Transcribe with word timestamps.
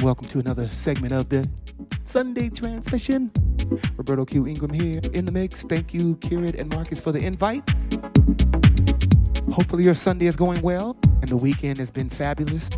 And 0.00 0.06
welcome 0.06 0.28
to 0.28 0.38
another 0.38 0.66
segment 0.70 1.12
of 1.12 1.28
the 1.28 1.46
Sunday 2.06 2.48
transmission. 2.48 3.30
Roberto 3.98 4.24
Q. 4.24 4.46
Ingram 4.46 4.72
here 4.72 5.02
in 5.12 5.26
the 5.26 5.30
mix. 5.30 5.62
Thank 5.62 5.92
you, 5.92 6.16
Kirit 6.16 6.58
and 6.58 6.70
Marcus, 6.70 6.98
for 6.98 7.12
the 7.12 7.18
invite. 7.18 7.68
Hopefully, 9.52 9.84
your 9.84 9.92
Sunday 9.92 10.24
is 10.24 10.36
going 10.36 10.62
well 10.62 10.96
and 11.20 11.28
the 11.28 11.36
weekend 11.36 11.76
has 11.76 11.90
been 11.90 12.08
fabulous. 12.08 12.70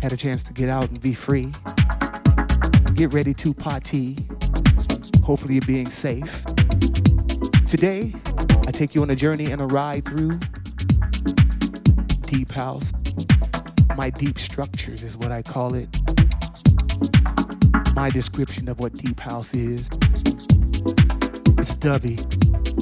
Had 0.00 0.12
a 0.12 0.16
chance 0.16 0.42
to 0.42 0.52
get 0.52 0.68
out 0.68 0.88
and 0.88 1.00
be 1.00 1.14
free. 1.14 1.52
Get 2.94 3.14
ready 3.14 3.34
to 3.34 3.54
party. 3.54 4.16
Hopefully, 5.22 5.54
you're 5.54 5.62
being 5.64 5.90
safe. 5.90 6.44
Today, 7.68 8.12
I 8.66 8.72
take 8.72 8.96
you 8.96 9.02
on 9.02 9.10
a 9.10 9.16
journey 9.16 9.52
and 9.52 9.62
a 9.62 9.66
ride 9.66 10.06
through 10.06 10.40
Deep 12.22 12.50
House. 12.50 12.92
My 13.96 14.10
deep 14.10 14.40
structures 14.40 15.04
is 15.04 15.16
what 15.16 15.30
I 15.30 15.42
call 15.42 15.74
it. 15.74 15.88
My 17.94 18.10
description 18.10 18.68
of 18.68 18.80
what 18.80 18.94
Deep 18.94 19.20
House 19.20 19.54
is. 19.54 19.88
It's 21.58 21.76
dubby, 21.76 22.16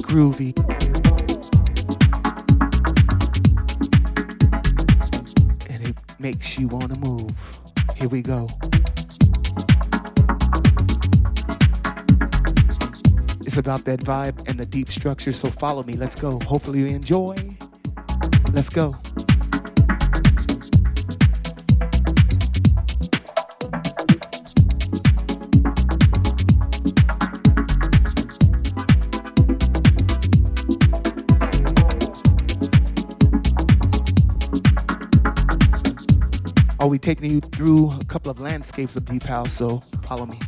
groovy, 0.01 0.57
and 5.69 5.87
it 5.87 5.95
makes 6.19 6.57
you 6.57 6.67
want 6.69 6.93
to 6.93 6.99
move. 7.01 7.29
Here 7.95 8.09
we 8.09 8.21
go. 8.21 8.47
It's 13.45 13.57
about 13.57 13.83
that 13.85 13.99
vibe 13.99 14.47
and 14.47 14.57
the 14.57 14.65
deep 14.65 14.89
structure, 14.89 15.33
so 15.33 15.49
follow 15.49 15.83
me. 15.83 15.93
Let's 15.93 16.15
go. 16.15 16.39
Hopefully, 16.39 16.79
you 16.79 16.87
enjoy. 16.87 17.35
Let's 18.53 18.69
go. 18.69 18.95
I'll 36.81 36.89
be 36.89 36.97
taking 36.97 37.29
you 37.29 37.41
through 37.41 37.91
a 37.91 38.05
couple 38.05 38.31
of 38.31 38.41
landscapes 38.41 38.95
of 38.95 39.05
Deep 39.05 39.21
House, 39.21 39.53
so 39.53 39.81
follow 40.03 40.25
me. 40.25 40.39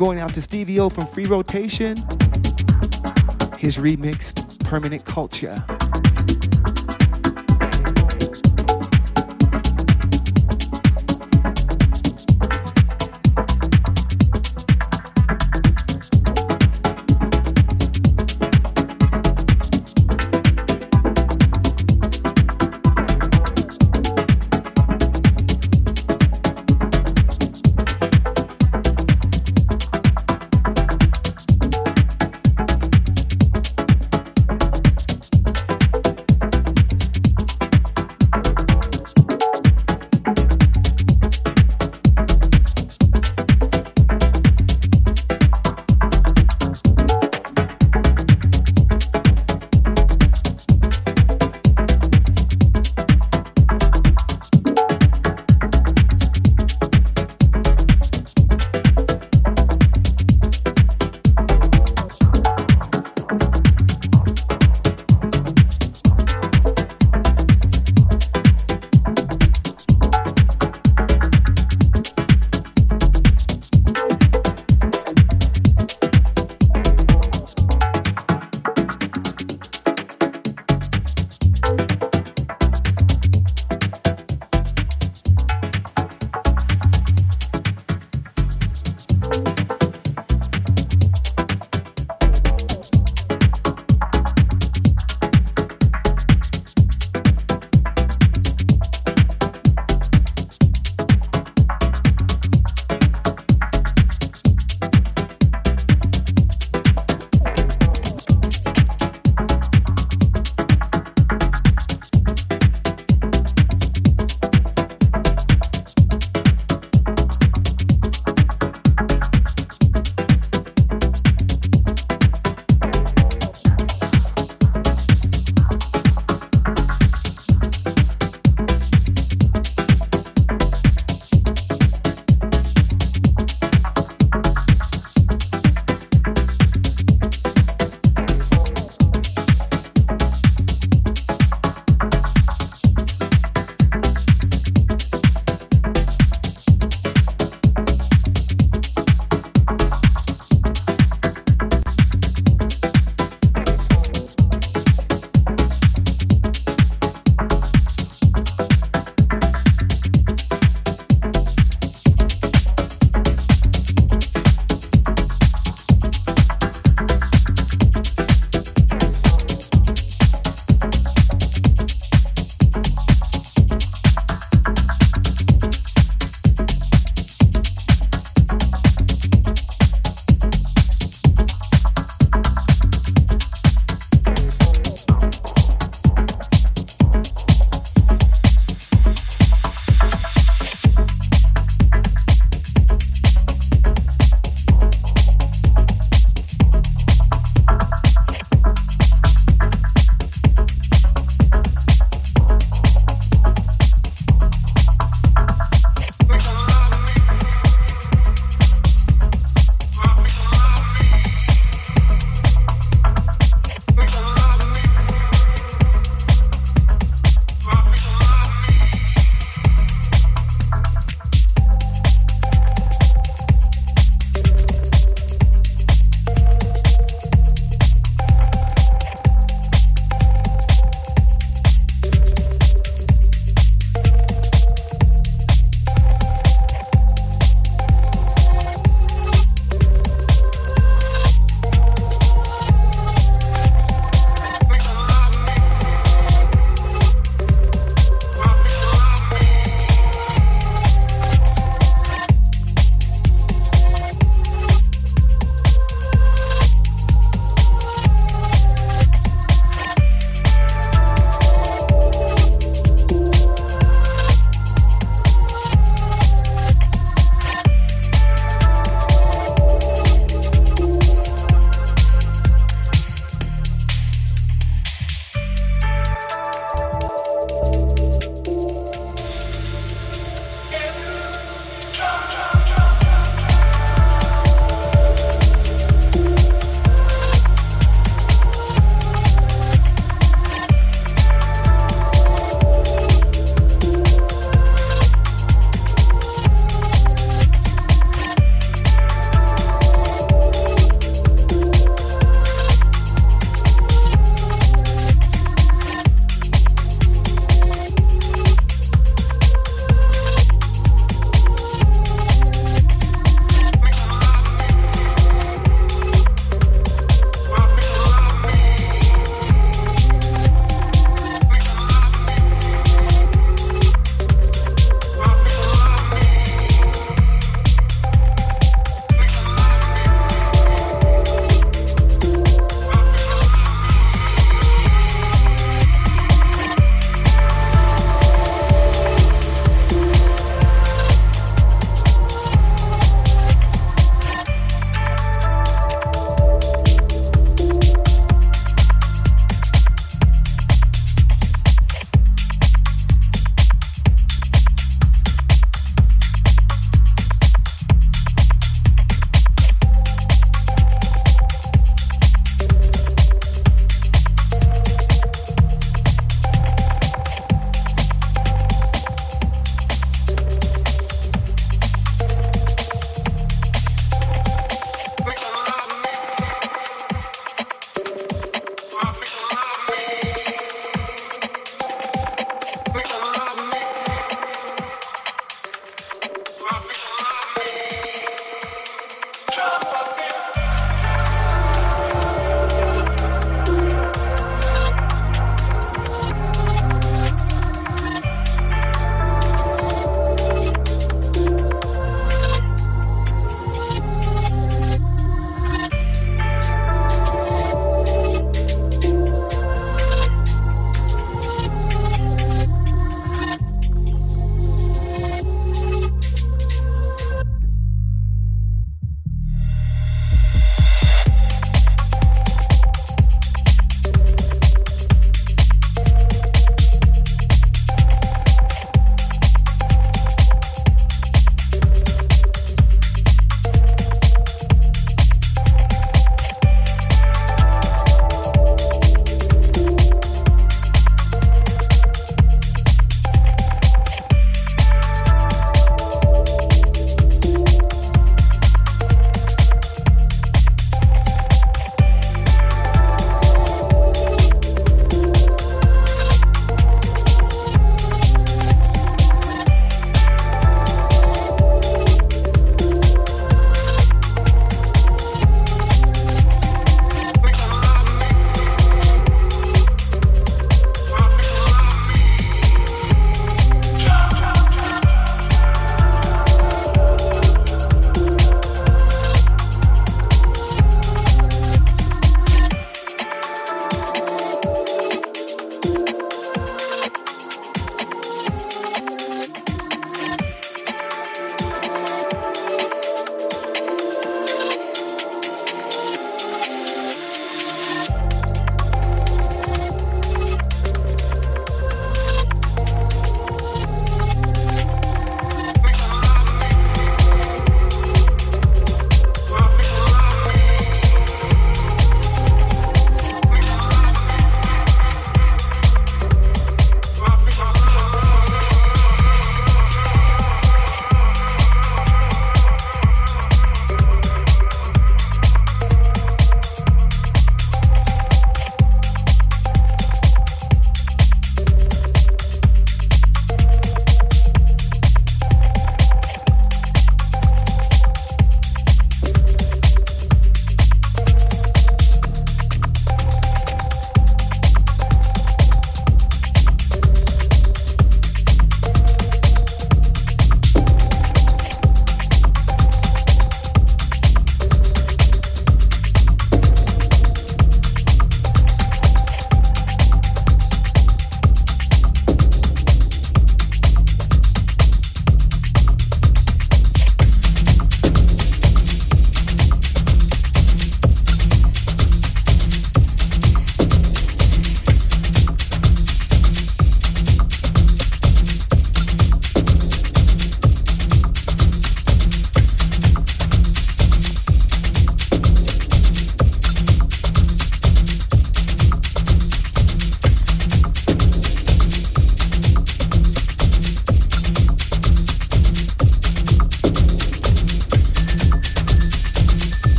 Going 0.00 0.18
out 0.18 0.32
to 0.32 0.40
Stevie 0.40 0.80
O 0.80 0.88
from 0.88 1.06
Free 1.08 1.26
Rotation. 1.26 1.94
His 3.58 3.76
remix, 3.76 4.58
Permanent 4.64 5.04
Culture. 5.04 5.62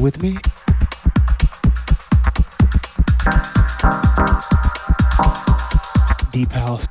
With 0.00 0.22
me. 0.22 0.30
Deep 6.32 6.50
house, 6.52 6.88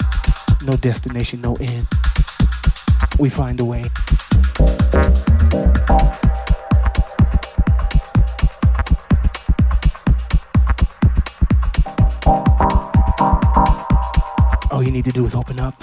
no 0.64 0.74
destination, 0.74 1.42
no 1.42 1.56
end. 1.56 1.88
We 3.18 3.30
find 3.30 3.60
a 3.62 3.66
way. 3.66 3.86
All 14.72 14.84
you 14.84 14.92
need 14.92 15.06
to 15.06 15.12
do 15.12 15.26
is 15.26 15.34
open 15.34 15.60
up 15.60 15.74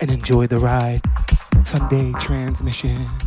and 0.00 0.10
enjoy 0.10 0.46
the 0.46 0.58
ride. 0.58 1.02
Sunday 1.66 2.12
transmission. 2.18 3.25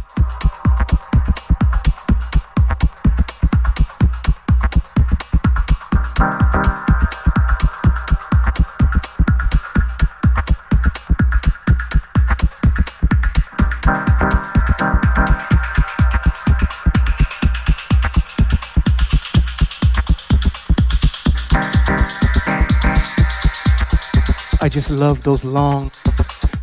I 24.69 24.71
just 24.71 24.91
love 24.91 25.23
those 25.23 25.43
long, 25.43 25.89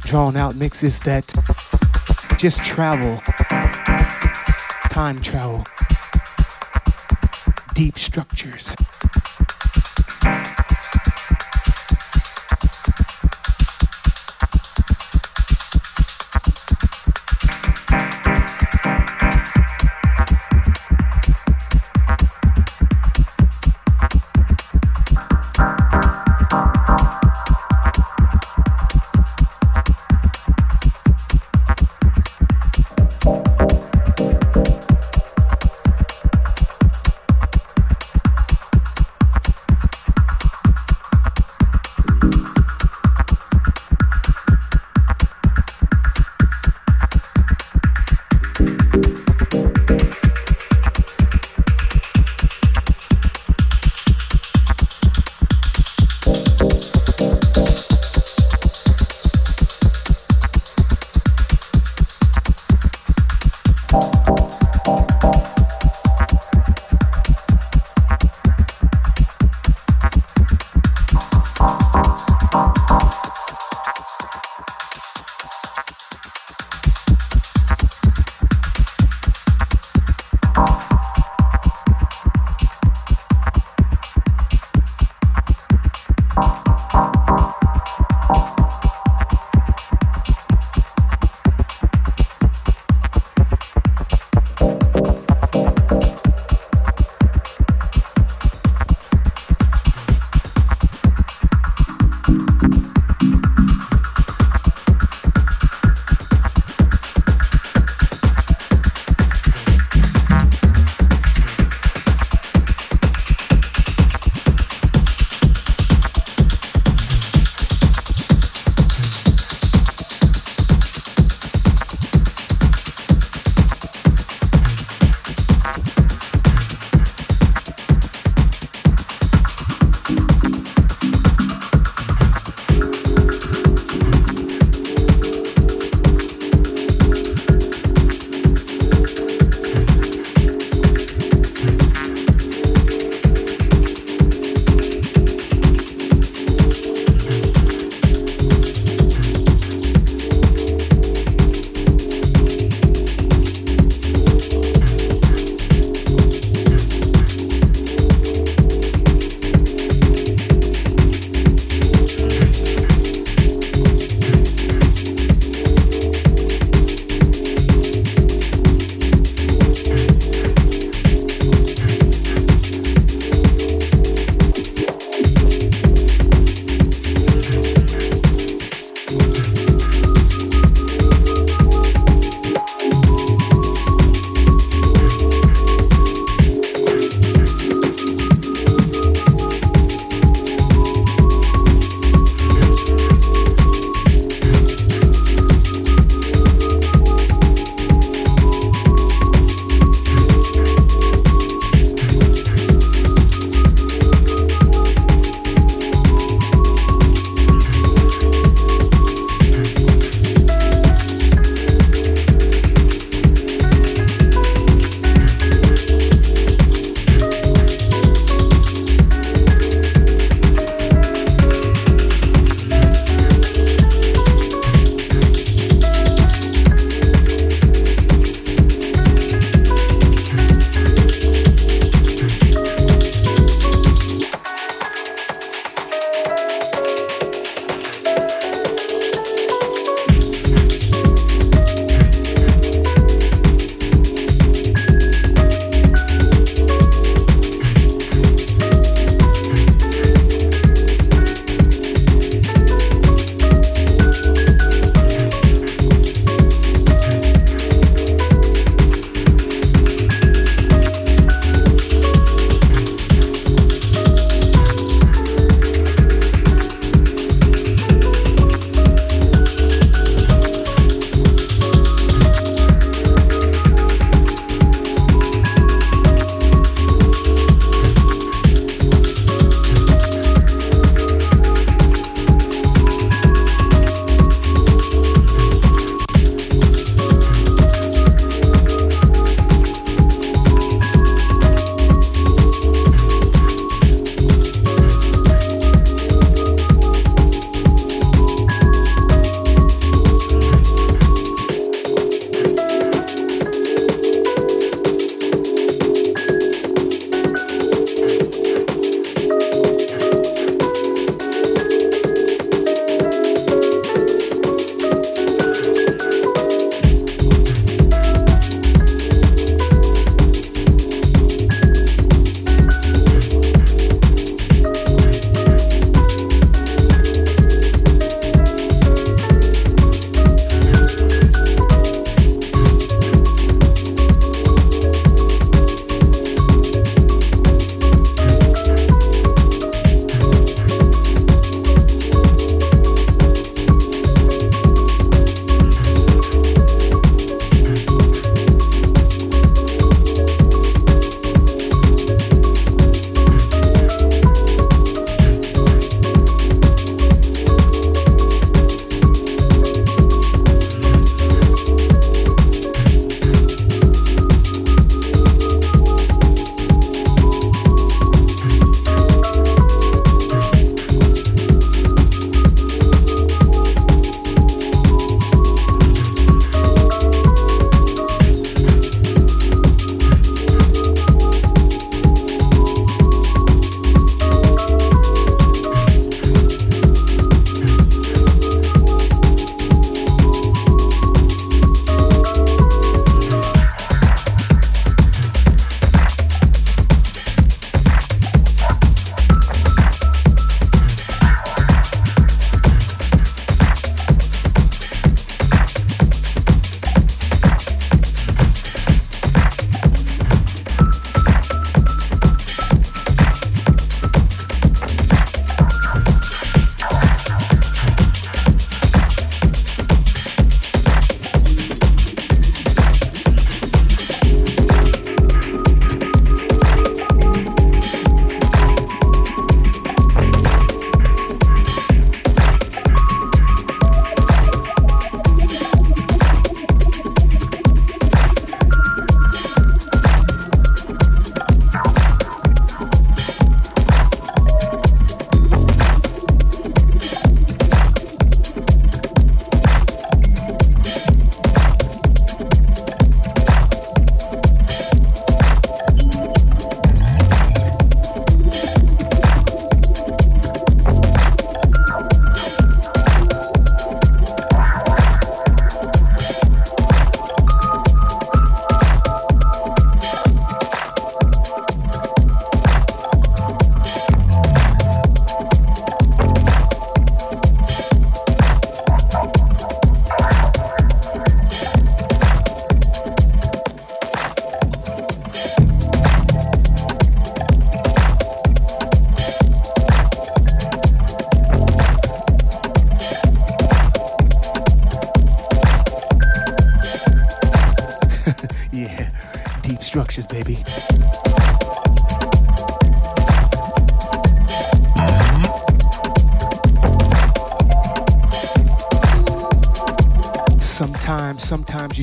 drawn 0.03 0.37
out 0.37 0.55
mixes 0.55 1.01
that 1.01 1.27
just 2.39 2.63
travel, 2.63 3.17
time 4.91 5.19
travel, 5.19 5.67
deep 7.75 7.99
structures. 7.99 8.96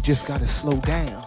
Just 0.04 0.28
gotta 0.28 0.46
slow 0.46 0.76
down. 0.82 1.23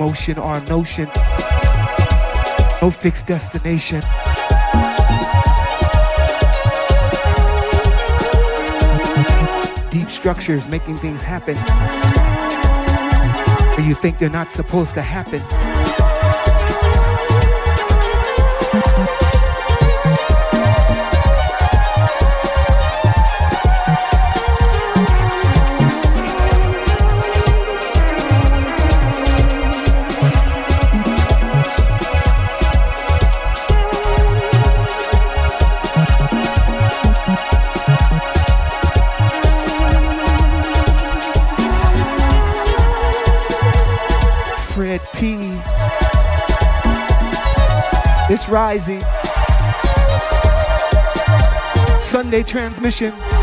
Motion 0.00 0.38
or 0.38 0.58
notion, 0.62 1.04
no 2.80 2.90
fixed 2.90 3.26
destination. 3.26 4.00
Deep 9.90 10.08
structures 10.08 10.66
making 10.68 10.96
things 10.96 11.20
happen 11.22 11.54
where 13.76 13.86
you 13.86 13.94
think 13.94 14.16
they're 14.16 14.30
not 14.30 14.50
supposed 14.50 14.94
to 14.94 15.02
happen. 15.02 15.99
Rising. 48.50 49.00
Sunday 52.00 52.42
transmission. 52.42 53.39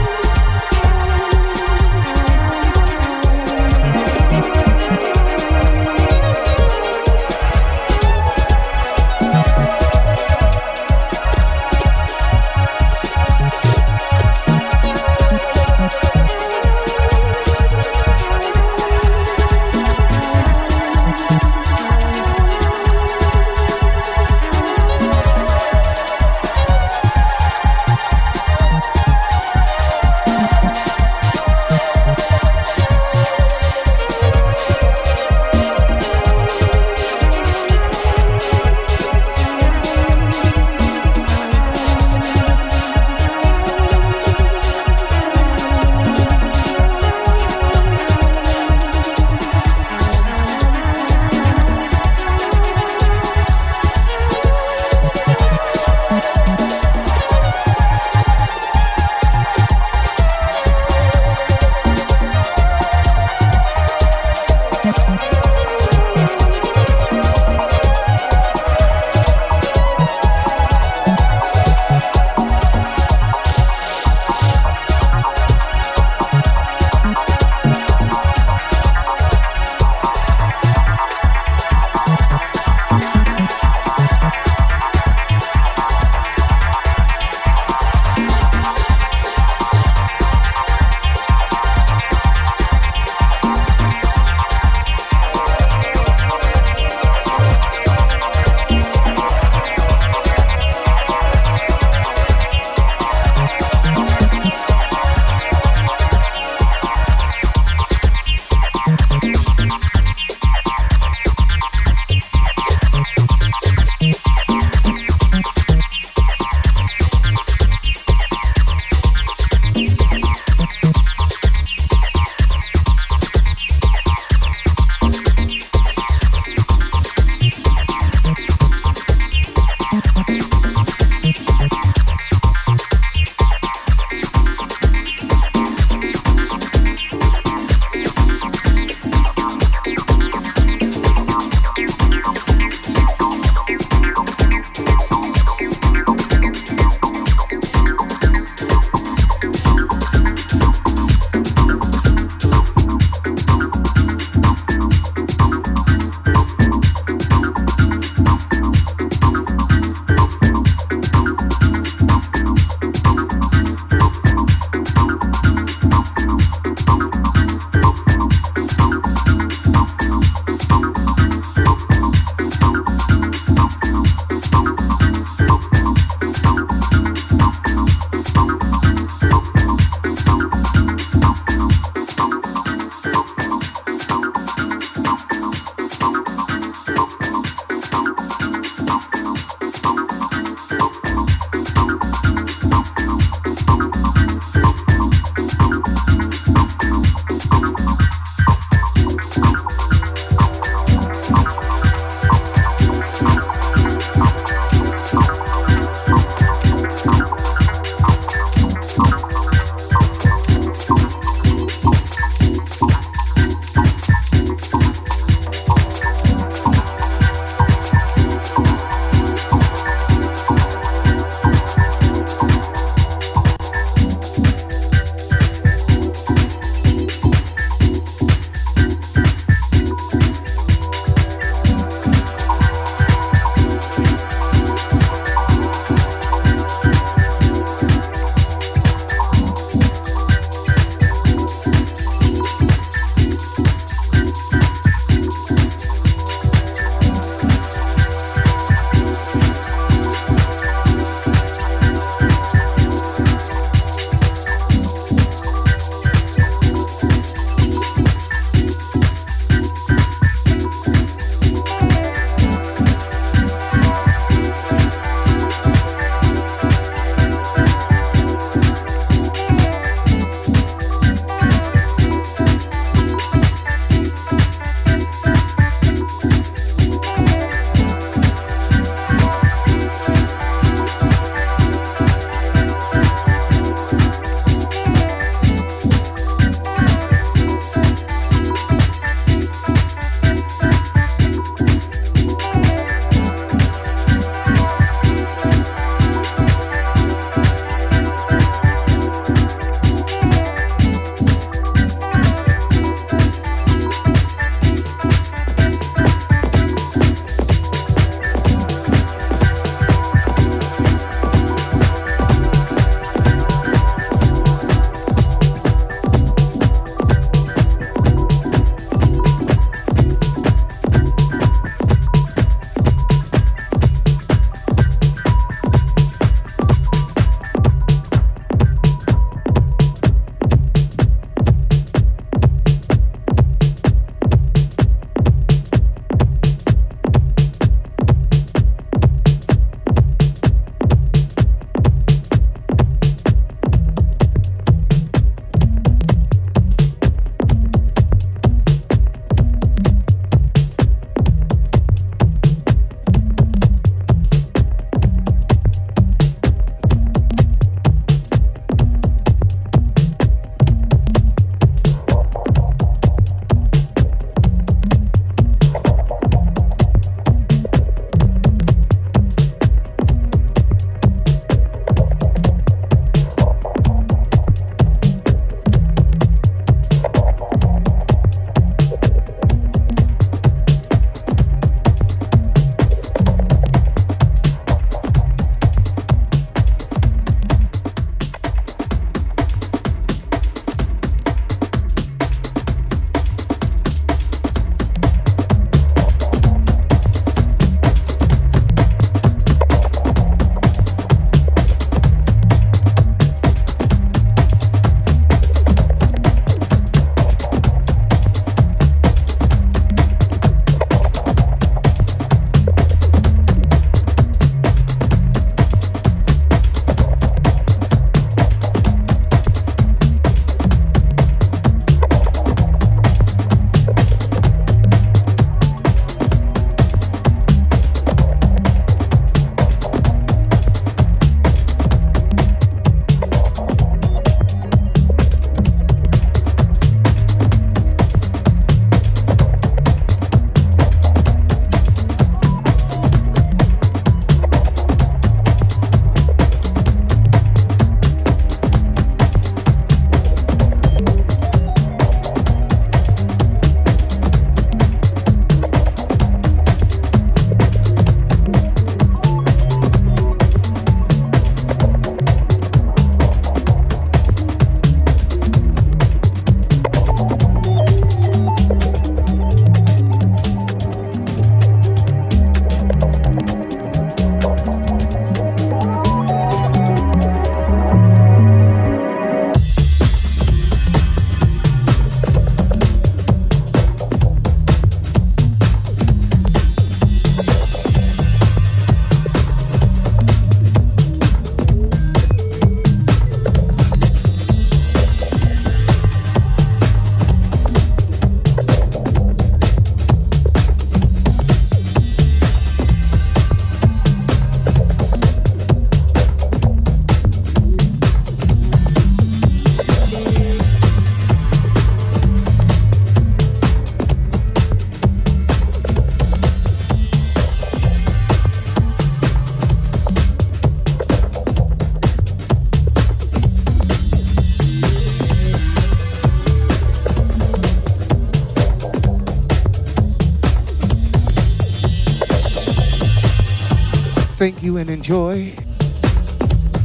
Thank 534.50 534.64
you 534.64 534.78
and 534.78 534.89
enjoy 534.89 535.54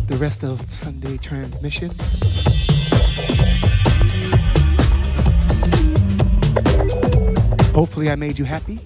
the 0.08 0.16
rest 0.16 0.42
of 0.42 0.60
Sunday 0.74 1.16
transmission. 1.16 1.90
Hopefully, 7.72 8.10
I 8.10 8.16
made 8.16 8.36
you 8.36 8.44
happy. 8.44 8.80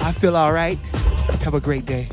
I 0.00 0.12
feel 0.12 0.36
all 0.36 0.52
right. 0.52 0.78
Have 1.42 1.54
a 1.54 1.60
great 1.60 1.84
day. 1.84 2.08